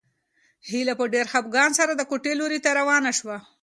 [0.69, 3.37] هیله په ډېر خپګان سره د کوټې لوري ته روانه شوه.